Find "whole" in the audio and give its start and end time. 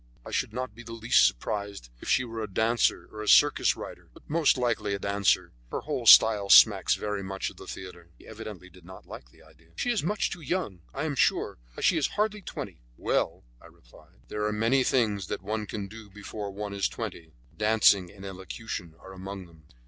5.81-6.07